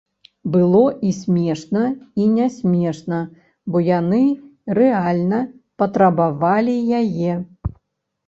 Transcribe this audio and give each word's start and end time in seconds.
Было 0.53 0.79
і 1.07 1.09
смешна, 1.17 1.81
і 2.21 2.29
не 2.37 2.47
смешна, 2.55 3.19
бо 3.75 3.81
яны 3.89 4.21
рэальна 4.79 5.39
патрабавалі 5.83 6.73
яе. 7.01 7.33